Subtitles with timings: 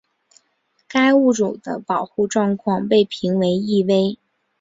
[0.87, 4.17] 该物种的保护状况被评为易危。